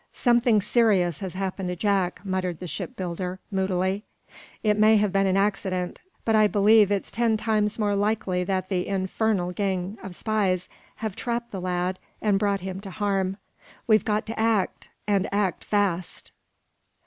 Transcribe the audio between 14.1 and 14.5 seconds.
to